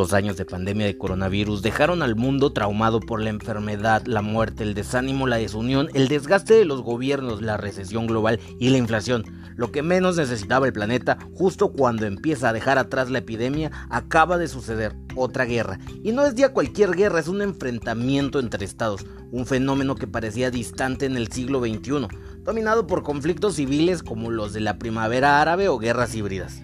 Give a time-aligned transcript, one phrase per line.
[0.00, 4.62] Dos años de pandemia de coronavirus dejaron al mundo traumado por la enfermedad, la muerte,
[4.62, 9.24] el desánimo, la desunión, el desgaste de los gobiernos, la recesión global y la inflación.
[9.56, 14.38] Lo que menos necesitaba el planeta, justo cuando empieza a dejar atrás la epidemia, acaba
[14.38, 15.78] de suceder otra guerra.
[16.02, 20.50] Y no es ya cualquier guerra, es un enfrentamiento entre estados, un fenómeno que parecía
[20.50, 22.08] distante en el siglo XXI,
[22.38, 26.62] dominado por conflictos civiles como los de la primavera árabe o guerras híbridas.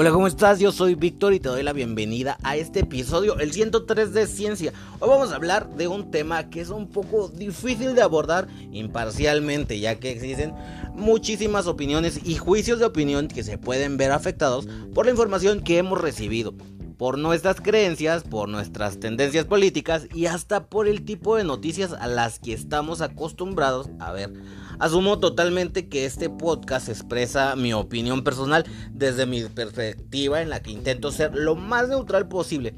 [0.00, 0.58] Hola, ¿cómo estás?
[0.58, 4.72] Yo soy Víctor y te doy la bienvenida a este episodio, el 103 de Ciencia.
[4.98, 9.78] Hoy vamos a hablar de un tema que es un poco difícil de abordar imparcialmente,
[9.78, 10.54] ya que existen
[10.94, 15.76] muchísimas opiniones y juicios de opinión que se pueden ver afectados por la información que
[15.76, 16.54] hemos recibido
[17.00, 22.06] por nuestras creencias, por nuestras tendencias políticas y hasta por el tipo de noticias a
[22.06, 24.34] las que estamos acostumbrados a ver.
[24.78, 30.72] Asumo totalmente que este podcast expresa mi opinión personal desde mi perspectiva en la que
[30.72, 32.74] intento ser lo más neutral posible.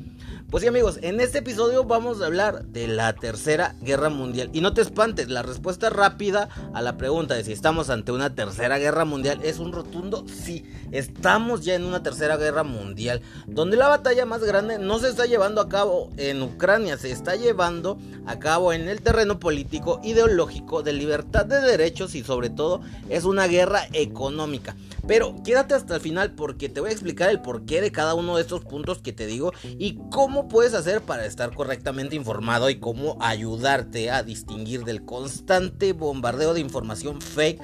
[0.53, 4.50] Pues sí amigos, en este episodio vamos a hablar de la Tercera Guerra Mundial.
[4.53, 8.34] Y no te espantes, la respuesta rápida a la pregunta de si estamos ante una
[8.34, 10.67] Tercera Guerra Mundial es un rotundo sí.
[10.91, 15.25] Estamos ya en una Tercera Guerra Mundial, donde la batalla más grande no se está
[15.25, 20.83] llevando a cabo en Ucrania, se está llevando a cabo en el terreno político, ideológico,
[20.83, 24.77] de libertad de derechos y sobre todo es una guerra económica.
[25.06, 28.37] Pero quédate hasta el final porque te voy a explicar el porqué de cada uno
[28.37, 32.78] de estos puntos que te digo y cómo puedes hacer para estar correctamente informado y
[32.78, 37.60] cómo ayudarte a distinguir del constante bombardeo de información fake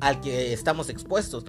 [0.00, 1.44] al que estamos expuestos.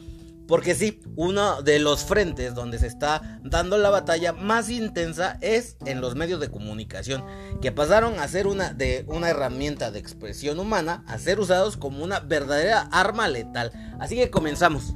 [0.47, 5.77] Porque sí, uno de los frentes donde se está dando la batalla más intensa es
[5.85, 7.23] en los medios de comunicación,
[7.61, 12.03] que pasaron a ser una, de, una herramienta de expresión humana a ser usados como
[12.03, 13.71] una verdadera arma letal.
[13.99, 14.93] Así que comenzamos.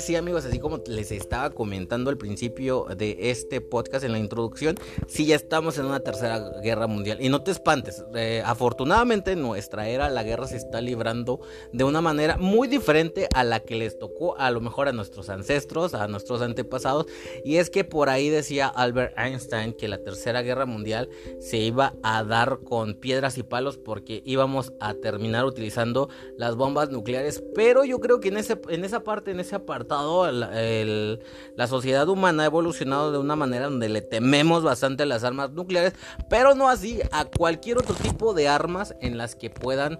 [0.00, 4.76] Sí amigos, así como les estaba comentando al principio de este podcast en la introducción,
[5.08, 7.16] sí ya estamos en una tercera guerra mundial.
[7.20, 11.40] Y no te espantes, eh, afortunadamente en nuestra era la guerra se está librando
[11.72, 15.30] de una manera muy diferente a la que les tocó a lo mejor a nuestros
[15.30, 17.06] ancestros, a nuestros antepasados.
[17.42, 21.08] Y es que por ahí decía Albert Einstein que la tercera guerra mundial
[21.40, 26.90] se iba a dar con piedras y palos porque íbamos a terminar utilizando las bombas
[26.90, 27.42] nucleares.
[27.54, 32.42] Pero yo creo que en, ese, en esa parte, en ese apartado, la sociedad humana
[32.42, 35.94] ha evolucionado de una manera donde le tememos bastante las armas nucleares,
[36.28, 39.98] pero no así a cualquier otro tipo de armas en las que puedan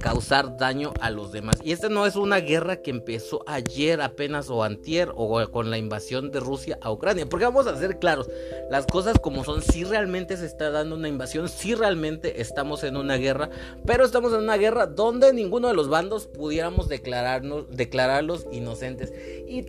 [0.00, 1.56] causar daño a los demás.
[1.62, 5.78] Y esta no es una guerra que empezó ayer apenas o antier o con la
[5.78, 8.28] invasión de Rusia a Ucrania, porque vamos a ser claros,
[8.70, 12.96] las cosas como son, si realmente se está dando una invasión, si realmente estamos en
[12.96, 13.50] una guerra,
[13.84, 19.12] pero estamos en una guerra donde ninguno de los bandos pudiéramos declararnos, declararlos inocentes
[19.48, 19.66] y,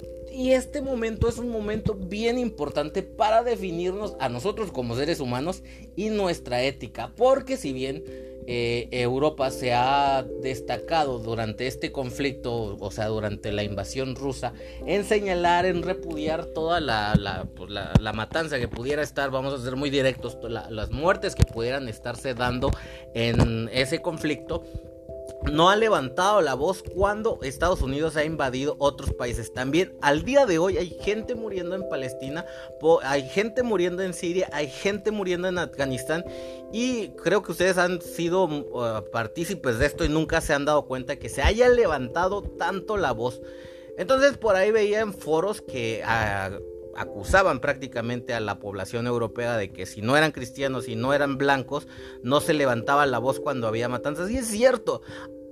[0.51, 5.63] este momento es un momento bien importante para definirnos a nosotros como seres humanos
[5.95, 7.13] y nuestra ética.
[7.15, 8.03] Porque si bien
[8.47, 14.53] eh, Europa se ha destacado durante este conflicto, o sea, durante la invasión rusa,
[14.85, 17.71] en señalar, en repudiar toda la, pues,
[18.13, 22.71] matanza que pudiera estar, vamos a ser muy directos, las muertes que pudieran estarse dando
[23.13, 24.63] en ese conflicto
[25.51, 29.53] no ha levantado la voz cuando Estados Unidos ha invadido otros países.
[29.53, 32.45] También al día de hoy hay gente muriendo en Palestina,
[33.03, 36.25] hay gente muriendo en Siria, hay gente muriendo en Afganistán
[36.71, 40.85] y creo que ustedes han sido uh, partícipes de esto y nunca se han dado
[40.85, 43.41] cuenta que se haya levantado tanto la voz.
[43.97, 46.01] Entonces por ahí veía en foros que...
[46.05, 46.51] Ah,
[46.95, 51.37] acusaban prácticamente a la población europea de que si no eran cristianos y no eran
[51.37, 51.87] blancos,
[52.23, 54.29] no se levantaba la voz cuando había matanzas.
[54.31, 55.01] Y es cierto,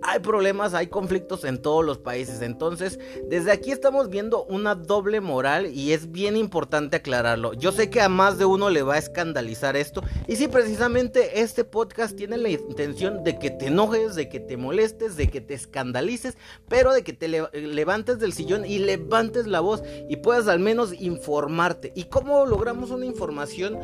[0.06, 2.42] hay problemas, hay conflictos en todos los países.
[2.42, 7.54] Entonces, desde aquí estamos viendo una doble moral y es bien importante aclararlo.
[7.54, 10.04] Yo sé que a más de uno le va a escandalizar esto.
[10.28, 14.58] Y si precisamente este podcast tiene la intención de que te enojes, de que te
[14.58, 19.60] molestes, de que te escandalices, pero de que te levantes del sillón y levantes la
[19.60, 21.92] voz y puedas al menos informarte.
[21.96, 23.80] ¿Y cómo logramos una información?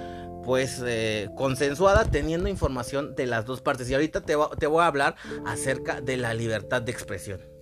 [0.50, 3.88] Pues eh, consensuada teniendo información de las dos partes.
[3.88, 5.16] Y ahorita te, te voy a hablar
[5.46, 7.59] acerca de la libertad de expresión.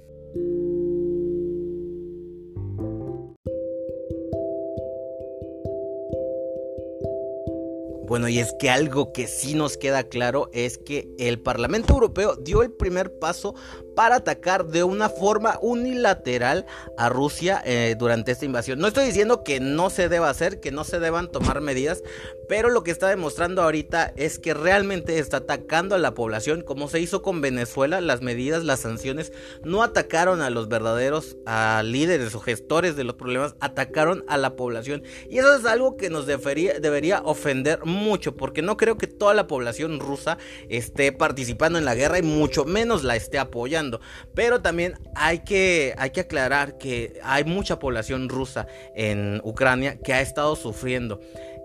[8.18, 12.36] Bueno, y es que algo que sí nos queda claro es que el Parlamento Europeo
[12.36, 13.54] dio el primer paso
[13.96, 16.68] para atacar de una forma unilateral
[16.98, 18.78] a Rusia eh, durante esta invasión.
[18.78, 22.04] No estoy diciendo que no se deba hacer, que no se deban tomar medidas,
[22.48, 26.90] pero lo que está demostrando ahorita es que realmente está atacando a la población, como
[26.90, 29.34] se hizo con Venezuela, las medidas, las sanciones
[29.64, 31.38] no atacaron a los verdaderos
[31.84, 35.02] líderes o gestores de los problemas, atacaron a la población.
[35.28, 39.34] Y eso es algo que nos debería, debería ofender mucho, porque no creo que toda
[39.34, 40.38] la población rusa
[40.70, 44.00] esté participando en la guerra y mucho menos la esté apoyando.
[44.34, 50.14] Pero también hay que, hay que aclarar que hay mucha población rusa en Ucrania que
[50.14, 51.20] ha estado sufriendo.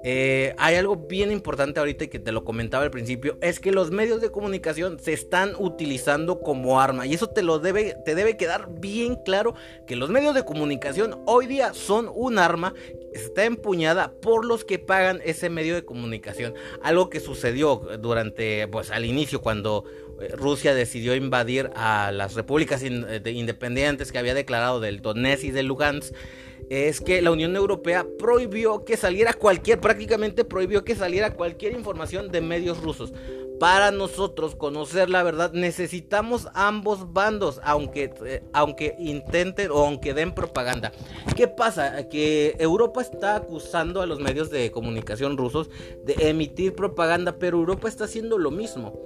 [0.05, 3.91] Eh, hay algo bien importante ahorita que te lo comentaba al principio, es que los
[3.91, 8.37] medios de comunicación se están utilizando como arma y eso te lo debe, te debe
[8.37, 9.55] quedar bien claro
[9.87, 12.75] que los medios de comunicación hoy día son un arma
[13.13, 16.55] está empuñada por los que pagan ese medio de comunicación.
[16.83, 19.85] Algo que sucedió durante, pues al inicio cuando
[20.31, 26.15] Rusia decidió invadir a las repúblicas independientes que había declarado del Donetsk y del Lugansk
[26.71, 32.31] es que la Unión Europea prohibió que saliera cualquier, prácticamente prohibió que saliera cualquier información
[32.31, 33.13] de medios rusos.
[33.59, 40.35] Para nosotros conocer la verdad necesitamos ambos bandos, aunque, eh, aunque intenten o aunque den
[40.35, 40.93] propaganda.
[41.37, 42.09] ¿Qué pasa?
[42.09, 45.71] Que Europa está acusando a los medios de comunicación rusos
[46.05, 48.99] de emitir propaganda, pero Europa está haciendo lo mismo.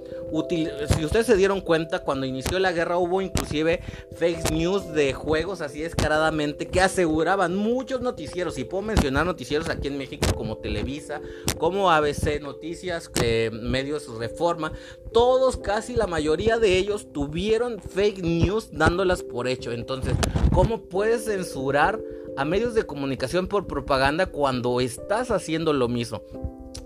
[0.95, 3.81] si ustedes se dieron cuenta, cuando inició la guerra hubo inclusive
[4.15, 9.87] fake news de juegos así descaradamente que aseguraban muchos noticieros, y puedo mencionar noticieros aquí
[9.87, 11.21] en México como Televisa,
[11.57, 14.71] como ABC Noticias, eh, medios Reforma
[15.11, 19.71] todos, casi la mayoría de ellos tuvieron fake news dándolas por hecho.
[19.71, 20.13] Entonces,
[20.53, 21.99] ¿cómo puedes censurar
[22.37, 26.21] a medios de comunicación por propaganda cuando estás haciendo lo mismo?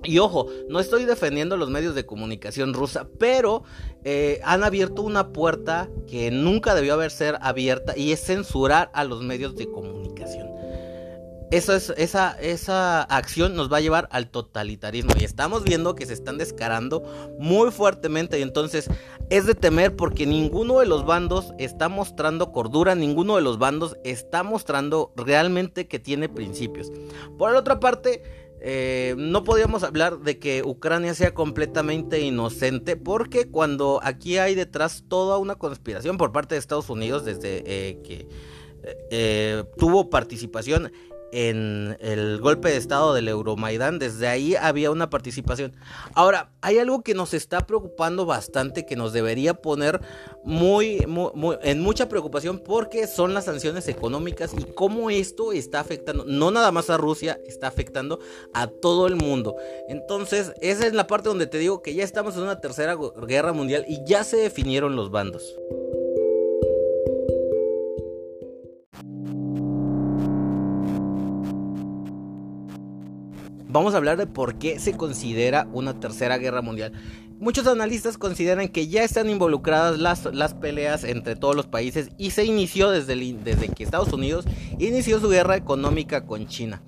[0.06, 3.64] Y ojo, no estoy defendiendo los medios de comunicación rusa, pero
[4.06, 9.04] eh, han abierto una puerta que nunca debió haber ser abierta y es censurar a
[9.04, 10.51] los medios de comunicación
[11.52, 15.12] eso es, esa, esa acción nos va a llevar al totalitarismo.
[15.20, 17.04] Y estamos viendo que se están descarando
[17.40, 18.40] muy fuertemente.
[18.40, 18.90] Y entonces
[19.30, 23.98] es de temer porque ninguno de los bandos está mostrando cordura, ninguno de los bandos
[24.04, 26.92] está mostrando realmente que tiene principios.
[27.38, 28.24] Por la otra parte,
[28.62, 35.04] eh, no podríamos hablar de que Ucrania sea completamente inocente porque cuando aquí hay detrás
[35.08, 38.28] toda una conspiración por parte de Estados Unidos desde eh, que
[39.10, 40.92] eh, tuvo participación
[41.32, 45.74] en el golpe de estado del Euromaidán, desde ahí había una participación.
[46.14, 50.02] Ahora, hay algo que nos está preocupando bastante, que nos debería poner
[50.44, 51.06] muy,
[51.62, 56.72] en mucha preocupación, porque son las sanciones económicas y cómo esto está afectando, no nada
[56.72, 58.20] más a Rusia, está afectando
[58.54, 59.56] a todo el mundo.
[59.88, 63.54] Entonces, esa es la parte donde te digo que ya estamos en una tercera guerra
[63.54, 65.56] mundial y ya se definieron los bandos.
[73.72, 76.94] Vamos a hablar de por qué se considera una tercera guerra mundial.
[77.40, 82.32] Muchos analistas consideran que ya están involucradas las, las peleas entre todos los países y
[82.32, 84.46] se inició desde, desde que Estados Unidos
[84.78, 86.84] inició su guerra económica con China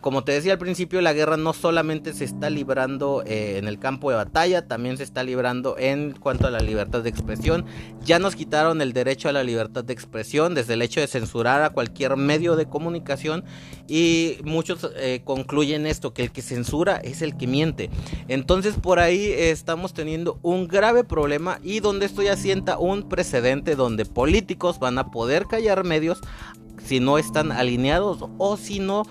[0.00, 3.78] como te decía al principio, la guerra no solamente se está librando eh, en el
[3.78, 7.64] campo de batalla, también se está librando en cuanto a la libertad de expresión.
[8.04, 11.62] Ya nos quitaron el derecho a la libertad de expresión desde el hecho de censurar
[11.62, 13.44] a cualquier medio de comunicación
[13.86, 17.88] y muchos eh, concluyen esto, que el que censura es el que miente.
[18.26, 23.76] Entonces por ahí estamos teniendo un grave problema y donde esto ya sienta un precedente
[23.76, 26.20] donde políticos van a poder callar medios
[26.84, 29.04] si no están alineados o si no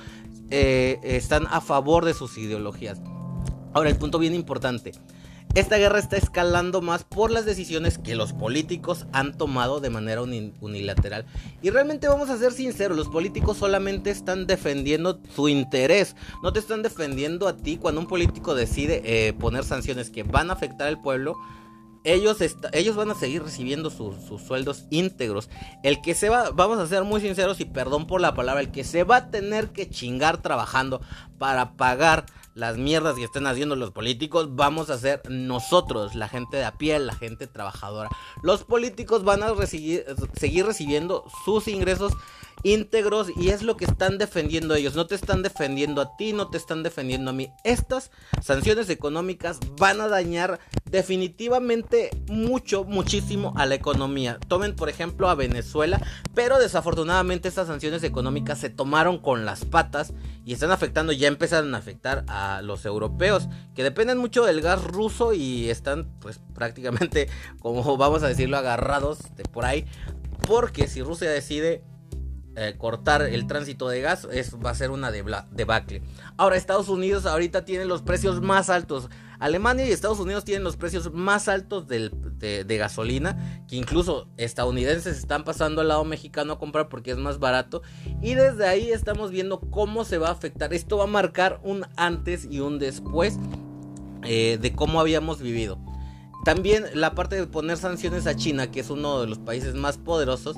[0.52, 3.02] eh, están a favor de sus ideologías.
[3.74, 4.92] Ahora, el punto bien importante.
[5.54, 10.22] Esta guerra está escalando más por las decisiones que los políticos han tomado de manera
[10.22, 11.26] unilateral.
[11.62, 16.16] Y realmente vamos a ser sinceros, los políticos solamente están defendiendo su interés.
[16.42, 20.52] No te están defendiendo a ti cuando un político decide eh, poner sanciones que van
[20.52, 21.36] a afectar al pueblo
[22.04, 22.38] ellos,
[22.74, 25.50] ellos van a seguir recibiendo sus, sueldos íntegros.
[25.84, 28.72] El que se va, vamos a ser muy sinceros y perdón por la palabra, el
[28.72, 31.02] que se va a tener que chingar trabajando
[31.38, 36.58] para pagar las mierdas que están haciendo los políticos, vamos a ser nosotros, la gente
[36.58, 38.10] de a pie, la gente trabajadora.
[38.44, 42.14] Los políticos van a seguir recibiendo sus ingresos
[42.64, 44.96] íntegros y es lo que están defendiendo ellos.
[44.96, 47.52] No te están defendiendo a ti, no te están defendiendo a mí.
[47.64, 54.40] Estas sanciones económicas van a dañar definitivamente mucho, muchísimo a la economía.
[54.48, 56.02] Tomen por ejemplo a Venezuela,
[56.34, 60.14] pero desafortunadamente estas sanciones económicas se tomaron con las patas
[60.46, 64.84] y están afectando, ya empezaron a afectar a los europeos que dependen mucho del gas
[64.84, 69.20] ruso y están pues prácticamente, como vamos a decirlo, agarrados
[69.52, 69.86] por ahí.
[70.48, 71.84] Porque si Rusia decide
[72.56, 76.02] eh, cortar el tránsito de gas, es, va a ser una debacle.
[76.36, 79.10] Ahora, Estados Unidos ahorita tiene los precios más altos.
[79.40, 85.18] Alemania y Estados Unidos tienen los precios más altos de, de, gasolina, que incluso estadounidenses
[85.18, 87.82] están pasando al lado mexicano a comprar porque es más barato.
[88.22, 90.74] Y desde ahí estamos viendo cómo se va a afectar.
[90.74, 93.40] Esto va a marcar un antes y un después
[94.24, 95.80] eh, de cómo habíamos vivido.
[96.44, 99.98] También la parte de poner sanciones a China, que es uno de los países más
[99.98, 100.58] poderosos,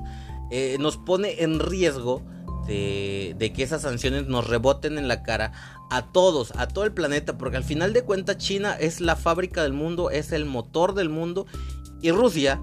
[0.55, 2.22] eh, nos pone en riesgo
[2.67, 5.51] de, que esas sanciones nos reboten en la cara
[5.89, 9.63] a todos, a todo el planeta, porque al final de cuentas China es la fábrica
[9.63, 11.48] del mundo, es el motor del mundo
[12.03, 12.62] y Rusia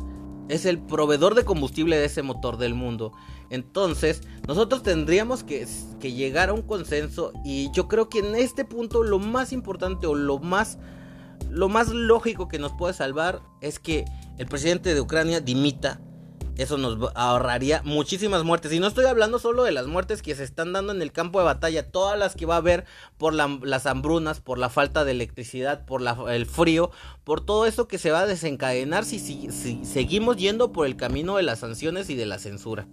[0.49, 3.13] es el proveedor de combustible de ese motor del mundo.
[3.51, 5.67] Entonces, nosotros tendríamos que,
[5.99, 10.07] que, llegar a un consenso y yo creo que en este punto lo más importante
[10.07, 10.79] o lo más
[11.51, 14.05] lo más lógico que nos puede salvar es que
[14.39, 16.01] el presidente de Ucrania dimita.
[16.61, 18.71] Eso nos ahorraría muchísimas muertes.
[18.75, 21.39] Y no estoy hablando solo de las muertes que se están dando en el campo
[21.39, 22.85] de batalla, todas las que va a haber
[23.17, 26.91] por las hambrunas, por la falta de electricidad, por el frío,
[27.25, 29.49] por todo eso que se va a desencadenar si
[29.85, 32.87] seguimos yendo por el camino de las sanciones y de la censura.